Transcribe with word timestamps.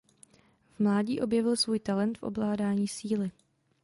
V 0.75 0.79
mládí 0.79 1.21
objevil 1.21 1.55
svůj 1.55 1.79
talent 1.79 2.17
v 2.17 2.23
ovládání 2.23 2.87
Síly. 2.87 3.31